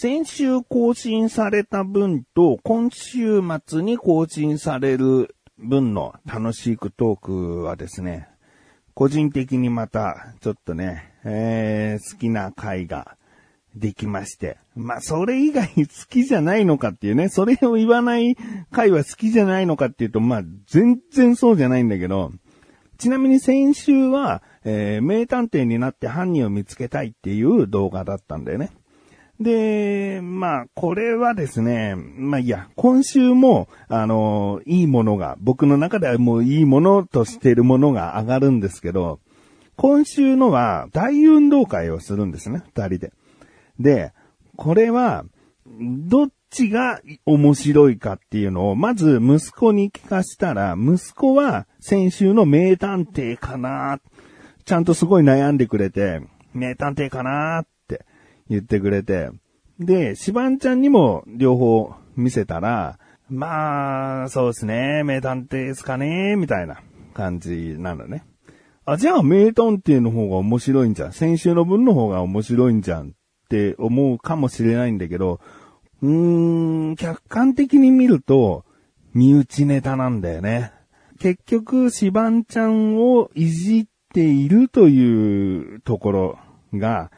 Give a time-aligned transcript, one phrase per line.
[0.00, 8.28] 先週更新された分と、今週末に更新される分の楽しいトークはですね、
[8.94, 13.16] 個人的にまた、ちょっとね、えー、好きな回が
[13.74, 14.58] できまして。
[14.76, 18.36] まあ、それ以外好きじゃないのかっていうね、それを言わない
[18.70, 22.30] 回は好きじゃないのかっていうと、まあ、全然そうじゃないんだけど、
[22.98, 28.70] ちなみに先週は、えー、名探偵になって犯人を見つけたいっていう動画だったんだよね。
[29.40, 39.20] で、まあ、これはですね、まあいいや、今週も、あの、いいものが、僕の中ではもういいものとしているものが上がるんですけど、
[39.76, 43.12] 今週のは大運動会をするんですね、二人で。
[43.78, 44.12] で、
[44.56, 45.24] これは、
[45.68, 54.00] どっちが面白いかっていうのを、まず息子に聞かしたら、息子は先週の名探偵かな
[54.64, 56.22] ちゃんとすごい悩んでくれて、
[56.54, 57.66] 名探偵かなっ
[58.48, 59.30] 言ってくれて、
[59.78, 62.98] で、シバンちゃんにも両方見せたら、
[63.30, 66.80] まあ、そうですね、名探偵ですかね、みたいな
[67.14, 68.24] 感じなのね。
[68.84, 71.12] あ、じゃあ名探偵の方が面白いんじゃん。
[71.12, 73.12] 先週の分の方が面白いんじゃんっ
[73.50, 75.40] て思うかもしれないんだけど、
[76.00, 78.64] うーん、客観的に見ると、
[79.12, 80.72] 身内ネタなんだよね。
[81.18, 86.38] 結局、シバンちゃんをいじっているというところ
[86.72, 87.10] が、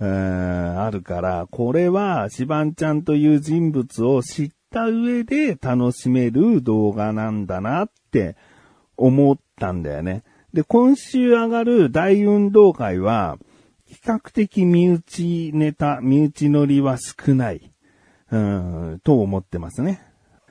[0.00, 8.36] あるから、これはシバンちゃんという人物を知った上で楽しめる動画なんだなって
[8.96, 10.24] 思ったんだよね。
[10.52, 13.38] で、今週上がる大運動会は、
[13.86, 17.72] 比較的身内ネタ、身内乗りは少ない、
[18.30, 20.00] うん、と思ってますね。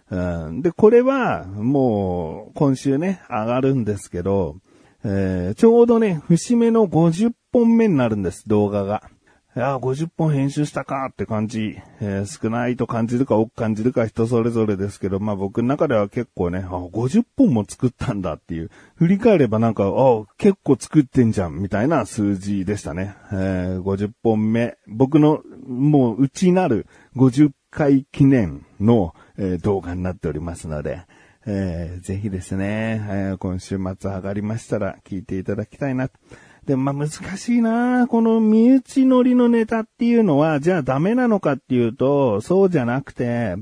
[0.10, 4.58] うん、で、これは、もう、今週ね、上がるんですけど、
[5.04, 9.10] えー、ちょうどね、節目の50本目になるんです、動画が。
[9.56, 23.16] いや、50本編集したかって感じ、えー、少ないと感じるか多く感じるか人それぞれですけど、まあ僕の中では結構ね、あ、50本も作ったんだっていう、振り返ればなんか、あ、結構作ってんじゃん、みたいな数字でしたね。
[23.32, 31.06] えー、50本目、僕のもう内なる50回記念の、えー、動画になっておりますので、
[31.46, 36.10] えー、ぜひですね、え、今週末上がりましたら聞いていただきたいな。
[36.66, 43.56] でもまあ難しいなこの身内乗りのネタっていうのは、じゃあダメなのかっていうと、そうじゃなくて、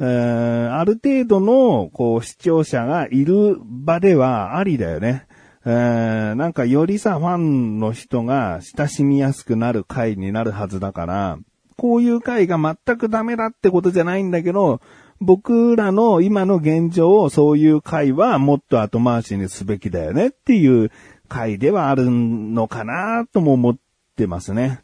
[0.00, 5.26] えー、ある程度の、こう、視聴者がいる場ではありだよね。
[5.64, 11.38] えー、なんかよりさ、ファンの人が親しみやすくなる回になるはずだから、
[11.76, 14.80] こういう回が全くダメだってことじゃないんだけど、
[15.20, 20.90] 僕らの今の現状をそういう回はもっと後回しにすべきだよねっていう
[21.32, 23.76] 回ではあるのかなとも思っ
[24.16, 24.80] てますね。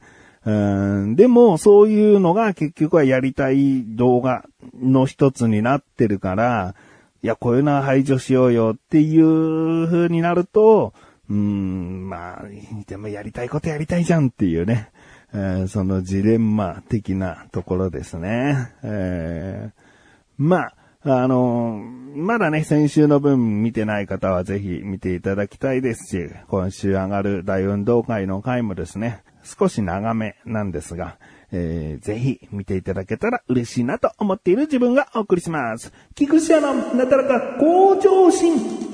[0.47, 4.47] うんでも、そういうのが結局はやりたい動画
[4.81, 6.75] の一つになってるから、
[7.23, 10.95] いや、こういうのは排除しようよっていう風になると、
[11.29, 12.45] うん、まあ、
[12.87, 14.91] でもやりたいことやりたいじゃんっていうね、
[15.35, 18.73] えー、そのジレンマ的なところですね。
[18.83, 19.73] えー、
[20.39, 21.81] まあ、あの、
[22.15, 31.19] まだね、先週の分見てない方はぜひ見ていただきたいですし、今週上がる大運動会の回もですね、少し長めなんですが、
[31.53, 35.93] えー、ぜひ見ていただけたら嬉しいなと思っている自分がお送りします。
[36.17, 38.88] 菊池屋のなだらか向上心。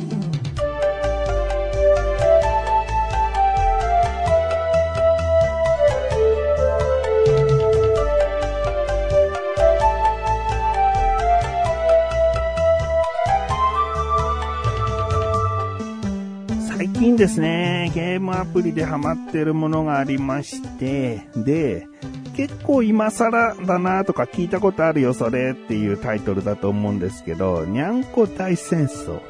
[17.17, 21.87] ですね、ゲームアプリでハマってるものがありまして、で、
[22.37, 29.21] 結構今更だなとか聞いたことあるよそれっていうタイトルだと思うんですけど、にゃんこ大戦争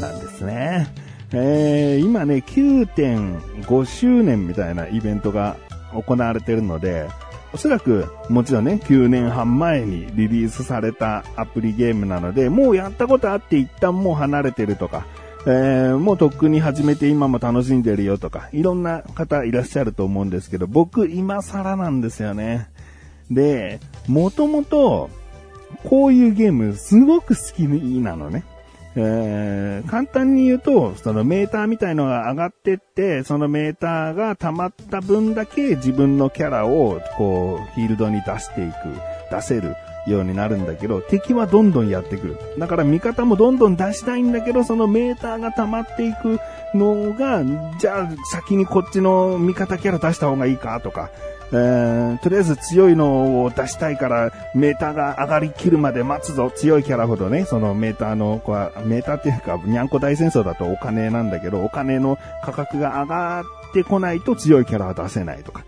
[0.00, 0.88] なんですね。
[1.32, 5.56] えー、今ね、9.5周年みたいなイベントが
[5.92, 7.08] 行われてるので、
[7.52, 15.06] おそらく、もちろんね、9年半前にリリースされたアプリゲームなので、もうやったことあって一旦もう離れてるとか、
[15.46, 22.68] えー、もうとっくに始めて今も楽しんでるよとか、いろんな方いらっしゃると思うんですけど、僕今更なんですよね。
[23.30, 25.08] で、もともと、
[25.84, 28.44] こういうゲームすごく好きなのね。
[28.96, 38.74] えー、簡単に言うと、そのメーターみたいのが上がってって、そのメーターが溜まった分だけ自分のキャラを、こう、フィールドに出していく、
[39.30, 42.38] 出せるようになるんだけど、敵はどんどんやってくる。
[42.58, 46.38] だから味方もどんどん出したいんだけど、そのメーターが溜まっていく
[46.74, 47.42] のが、
[47.78, 51.10] じゃあ先にこっちの味方キャラ出した方がいいかとか、
[51.52, 56.50] えー、とりあえず強いのを出したいから、メーターが上がりきるまで待つぞ。
[56.54, 65.64] 強いキャラほどね、そのメーターの、こうメーターっていうか、にゃんこ大戦争だとお金なんだけど、お金の価格が上がってこないと強いキャラは出せないとか。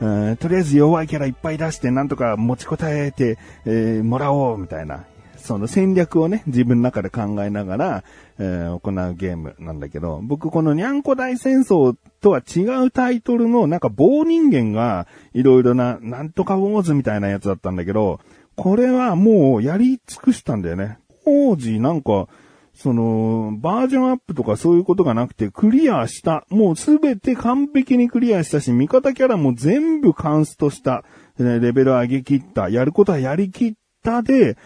[0.00, 5.04] うんとりあえず弱いキャラいっぱい出して、なんとか持ちこたえて、えーもらおう、みたいな。
[5.38, 8.04] その戦略をね、自分の中で考えながら、
[8.38, 18.20] えー行うゲームなんだけど、僕このにゃんこ大戦争とは違うタイトルの、なんか棒人間が、いろいろな、なんとかウォーズみたいなやつだったんだけど、
[18.56, 20.98] これはもうやり尽くしたんだよね。
[21.24, 22.28] 当時なんか、
[22.76, 26.46] その、バージョンアップとかそういうことがなくて、クリアした。
[26.50, 31.02] もうすべて完璧にクリアしたし、味方キャラも全部カンストした。
[31.38, 32.68] レベル上げ切った。
[32.68, 34.58] やることはやりきったで、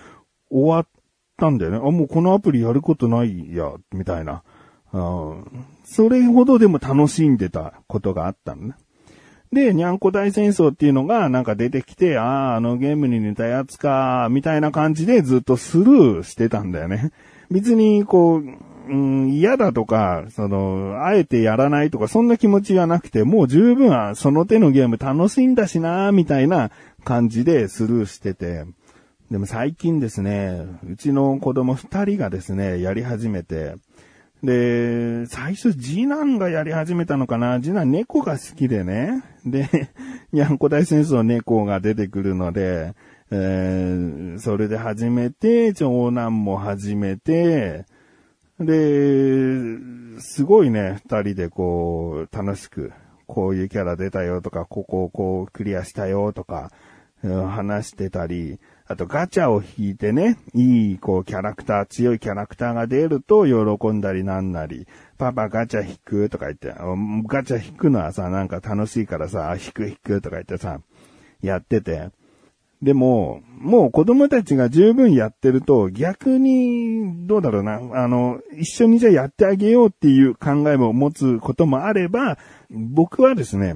[0.51, 0.87] 終わっ
[1.37, 1.77] たんだよね。
[1.79, 4.43] あ、もうこのアプリやることないや、みたいな。
[4.93, 5.45] うん
[5.85, 8.75] それほどでも楽しんでたことがあったのね。
[9.53, 17.11] で、にゃんこ大戦争っていうのがなんか出てきて、ああ、あのゲームに似たやつか、みたいな感じでずっとスルーしてたんだよね。
[17.50, 18.43] 別に、こう、
[18.88, 26.70] うん、嫌だとか、その、あえてやらないとか、そんな気持ちはなくて、もう十分その手のゲーム楽しいんだしな、みたいな
[27.05, 28.64] 感じでスルーしてて。
[29.31, 33.76] でも最近ですね、うちの子供二人がですね、やり始めて、
[34.43, 39.23] で、最初次男がやり始めたのかな次男猫が好きでね。
[39.44, 39.69] で、
[40.32, 42.94] にゃんこ大戦争猫が出てくるので、
[43.31, 47.85] えーそれで始めて、長男も始めて、
[48.59, 49.79] で、
[50.19, 52.93] すごいね、二人でこう、楽しく、
[53.27, 56.71] こういうキャラ出たよとか、ここをこうクリアしたよとか、
[57.23, 64.87] 話してたり、あとガチャを引いてね、いいこうキャラクター、強いキャラクターが出ると喜んだりなんなり、
[65.19, 66.75] パパガチャ引くとか言って、
[67.29, 70.81] ガチャ引くのはさ、なんか楽しいからさ、引く引くとか言ってさ、
[71.43, 72.11] やってて、
[72.82, 82.38] でも、もう子供たちが十分やってると、逆に、どうだろうな、あの、一緒にじゃあやってあげようっていう考えも持つこともあれば、
[82.71, 83.75] 僕はですね、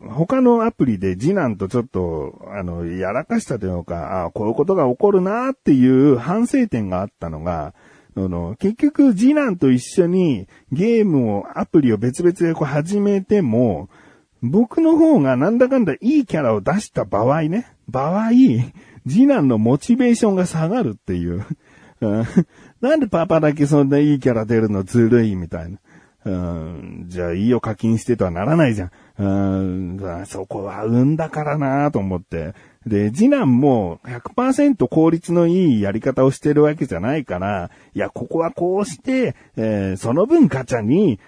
[0.00, 7.74] 他のアプリで次男とちょっと、あの、やらかしたというか、ああこういうことが起こるなっていう反省点があったのが、
[8.16, 13.90] あの、結局次男と一緒にゲームを、アプリを別々でこう始めても、
[14.42, 18.30] 僕の方がなんだかんだいいキャラを出した場合ね、場合、
[19.06, 21.44] 次男のモチベーションが下がるっていう。
[22.80, 25.78] なんでパパだけそんないいキャラ出るのずるいみたいな。
[26.24, 28.90] うんじゃあいいよ課金してとはならないじゃん。
[29.18, 29.98] うん。
[30.26, 32.54] そこは運だからなと思って。
[32.86, 41.18] で、次男も100%効率のいいやり方をしてるわけじゃないから、いや、ここはこうして、えーその分ガチャに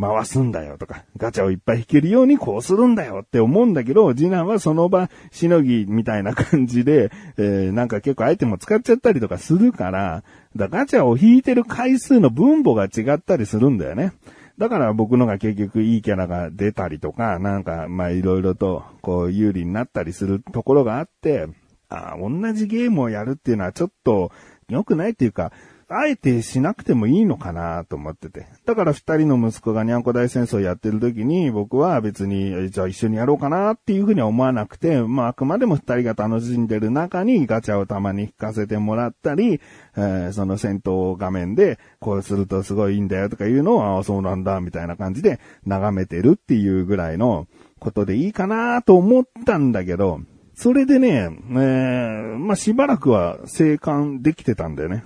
[0.00, 0.52] 回すん。
[0.52, 2.94] だよとか、ガチャをいっぱい引けるようにこうするん。
[2.94, 3.72] だよって思うん。
[3.72, 7.88] だけど、次男はその場しのぎみたいな感じで、えーなん。
[7.88, 10.22] か結構アイテムを使っちゃったりとかするから、
[10.54, 13.78] だからガチャを引いてる回数の分母が違ったりするん。
[13.78, 14.12] だよね。
[14.62, 21.48] だから僕のが結局いいキャラが出たりとか、なんかまあいろいろとこう有利になったりするところがあって、
[21.88, 24.30] ああ同じゲームをやるっていうのはちょっと
[24.68, 25.50] 良くないっていうか、
[25.94, 28.46] あえてしなくてもいいのかなと思ってて。
[28.64, 39.60] だから二人の息子がにゃんこ大戦争やってる時に僕は別に、じゃあ一緒にやろうかなっていうふうには思わなくて、まああくまでも二人が楽しんでる中にガチャをたまに引かせてもらったり、
[39.96, 47.46] えーその戦闘画面でこうするとすごいいいんだよとかいうのを、ああ、そうなんだみたいな感じで眺めてるっていうぐらいの
[47.78, 50.20] ことでいいかなと思ったんだけど、
[50.54, 55.04] それでね、えーまあしばらくは生還できてたんだよね。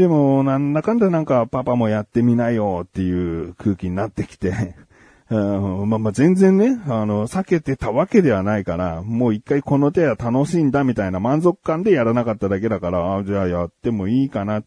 [0.00, 4.74] でも、なんだかんだなんか、パパもやってみなよっていう空気になってきて、
[5.28, 5.36] う
[5.84, 14.62] んまあまあ全然ね、あの、避けてたわけではないから、もう一回この手は楽しいんだみたいな満足感でやらなかっただけだから、あじゃあやってもいいかな。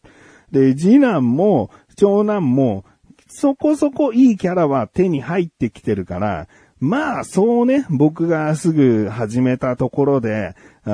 [0.52, 2.84] で、次男も、長男も、
[3.26, 6.46] そこそこいいキャラは手に入ってきてるから、
[6.78, 10.90] まあ、そうね、僕がすぐ始めたところで、あ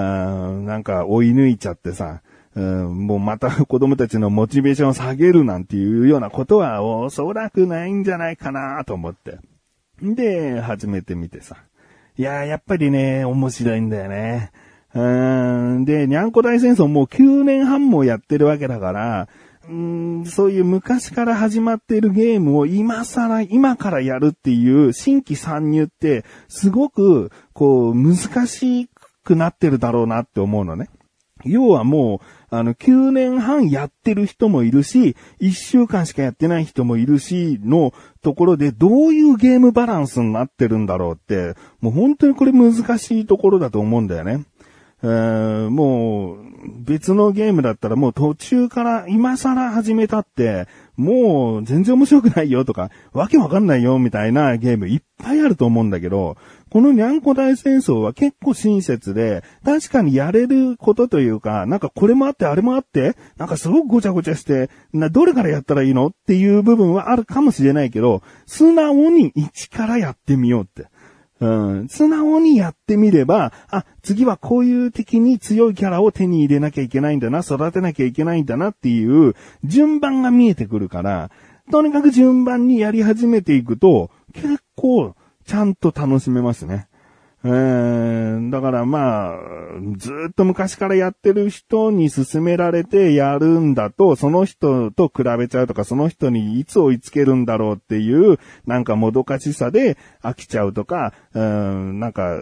[0.64, 2.23] なんか追い抜いちゃってさ、
[2.57, 9.38] うんもうまた子供たちのモチベーションを下げるなんていうようなことはおそらくないんじゃないかなと思って。
[10.02, 11.57] で、始めてみてさ。
[12.16, 14.50] いやー、やっぱりね、面白いんだよね。
[14.95, 19.28] うん、で、にゃんこ大戦争もう9年半もやってるわけだから、
[19.69, 28.88] うんそういう昔から始まっているゲームを今更、今からやるっていう新規参入って、すごく、こう、難し
[29.23, 30.88] くなってるだろうなって思うのね。
[31.45, 37.92] 要はもう、あの、9年半やってる人もいるし、1週間しかやってない人もいるし、の
[38.23, 44.45] ところでどういうゲームバランスになってるんだろうって、もう本当にこれ難しいところだと思うんだよね。
[45.02, 46.50] えー、もう、
[46.85, 56.37] 別のゲームだったらもう途中から今更始めたって、もう全然面白くないよとか、わけわかんないよみたいなゲームいっぱいあると思うんだけど、
[56.71, 70.90] このにゃんこ大戦争は結構親切で、確かにやれることというか、なんかこれもあってあれもあって、なんかすごくごちゃごちゃして、な、どれからやったらいいのっていう部分はあるかもしれないけど、素直に一からやってみようって。
[71.40, 81.30] うん、素直にやってみれば、あ、次はこういう敵に強いキャラを手に入れなきゃいけないんだな、育てなきゃいけないんだなっていう順番が見えてくるから、
[81.73, 85.14] とにかく順番にやり始めていくと、結構
[85.47, 86.89] ちゃんと楽しめますね。
[87.42, 89.37] えー、だからまあ、
[89.97, 102.40] ずっと昔からやってる人に勧められてやるんだと、その人と比べちゃうとか、その人にいつ追いつけるんだろうっていう、なんかもどかしさで飽きちゃうとか、うん、なんか、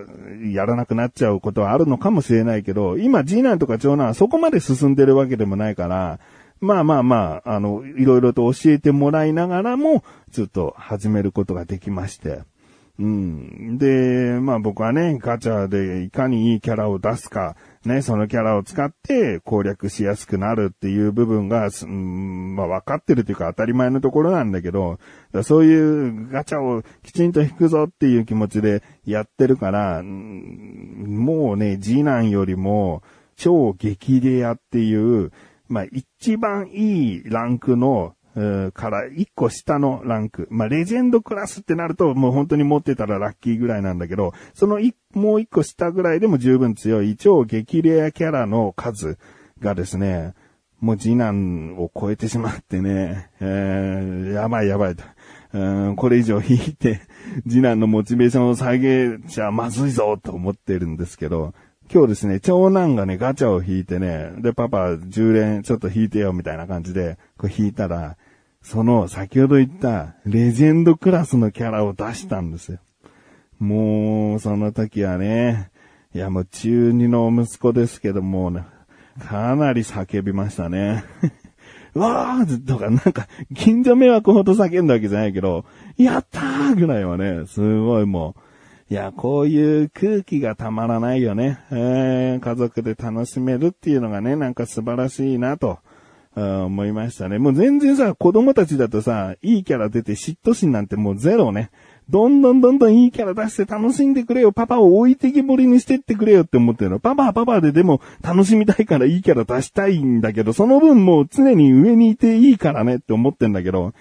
[0.52, 6.19] やらなくなっちゃうことはあるのかもしれないけど、今次男とか長男はそこまで進んでるわけでもないから、
[6.61, 10.02] まあまあまあ、あの、いろいろと教えてもらいながらも、
[10.33, 12.40] ずっと始めることができまして。
[12.99, 13.78] うん。
[13.78, 24.99] で、まあ僕はね、ガチャでいかにいいキャラを出すか、ね、そのキャラを使って攻略しやすくなるっていう部分が、うん、まあ分かってるというか当たり前のところなんだけど、
[25.45, 33.05] そういうガチャをきちんと引くぞっていう気持ちでやってるから、もうね、次男よりも
[33.37, 35.31] 超激レアっていう、
[35.69, 38.17] まあ一番いいランクの
[38.73, 40.49] から一個下のランク。
[40.50, 49.18] まあ、レジェンドクラスってなると、もう本当に持ってたらラッキーぐらいなんだけど、その一、もう一個下ぐらいでも十分強い超激レアキャラの数
[49.61, 50.35] がですね、
[50.80, 55.04] もう次男を超えてしまってね、えー、やばいやばいと。
[55.52, 55.59] う
[55.92, 57.00] んこれ以上引いて、
[57.49, 61.54] 次男のモチベーションを下げちゃまずいぞと思ってるんですけど、
[61.90, 68.18] 今日ですね、長男がね、ガチャを引いてね、で、パパ、10連ちょっと引いてよ、みたいな感じで、こう引いたら、
[68.62, 72.79] その先ほど言ったレジェンドクラスのキャラを出したんですよ。
[73.59, 75.71] もう、その時はね、
[76.15, 78.65] いやもう中二の息子ですけども、ね、
[79.19, 81.05] かなり叫びましたね。
[81.95, 85.65] わーとか、なんか、近所迷惑ほど叫んだわけじゃないけど、
[85.97, 88.37] やったーぐらいはね、すごいも
[88.91, 91.59] う、いや、こういう空気がたまらないよね。
[91.71, 95.79] えー、家族で楽しめるっていうのがね、なんか素晴らしいなと。
[96.38, 97.38] 思いましたね。
[97.38, 101.71] もう全然さ、子供たちだとさ、いいキャラ出て嫉妬心なんてもうゼロね。
[102.09, 104.52] どんどんどんどんいいキャラ出して楽しんでくれよ。
[104.52, 107.00] パパを置いてきぼりにしてってくれよって思ってるの。
[107.00, 113.92] パパはパパででも楽しみたいからいいキャラ出したいんだけど、その分もう常に上にいていいからねって思ってんだけど、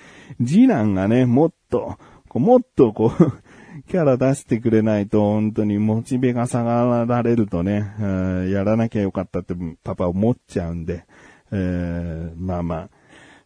[0.44, 1.98] 次男がね、もっと、
[2.34, 3.34] もっとこう
[3.89, 7.91] キャラ出してくれないと本当にモチベが下がられるとね、
[8.50, 9.53] やらなきゃよかったって
[9.84, 11.03] パパ思っちゃうんで、
[11.51, 12.89] えー、まあまあ。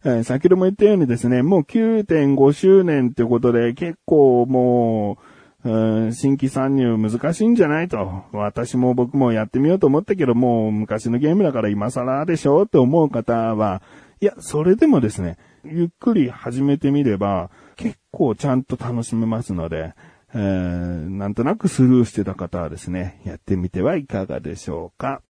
[0.04, 5.32] えー、先ほども言ったようにですね、もう9.5周年ってことで結構もう、
[5.64, 8.24] 新規参入難しいんじゃないと。
[8.32, 13.80] 私も僕もやってみようと思ったけど、もう昔のゲームだから今更でしょって思う方は、
[14.20, 19.94] いや、それでもですね、ゆっくり始めてみれば、結構ちゃんと楽しめますので、
[20.34, 25.22] えー、なんとなくスルーしてた方はですね、やってみてはいかがでしょうか。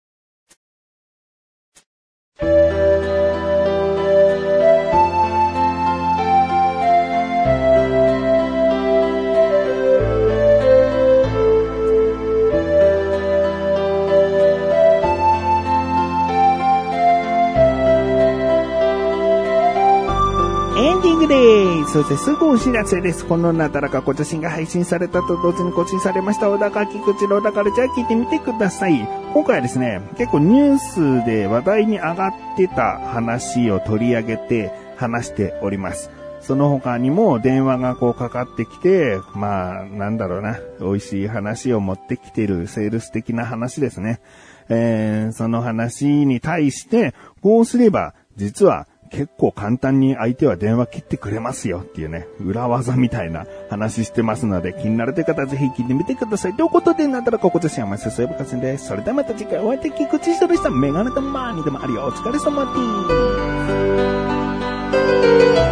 [20.75, 23.27] エンディングでーすそしてすぐお知らせです。
[23.27, 26.49] このなだらかご写真が配信されたと同時に更新されました。
[26.49, 29.07] 小高菊池のだからじゃあ聞いてみてください。
[29.33, 36.09] 今回はですね、結構ニュースで話題に上がってた話を取り上げて話しております。
[36.41, 44.21] その他にも電話がこうかかってきて、まあ、なんだろうな、美味しい話を持ってきてるセールス的な話ですね。
[44.69, 56.55] えー、その話に対して、こうすれば、実は結構簡単に相手は電話切ってくれますよっていうね、裏技みたいな話してますので、気になるという方はぜひ聞いてみてください。
[56.55, 58.87] ということで、なんたらここで幸せそういえばかせんです。
[58.87, 60.71] それではまた次回お会いでき、口下でした。
[60.71, 62.05] メガネとマーニでもあるよ。
[62.05, 62.71] お疲れ様で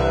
[0.06, 0.11] す。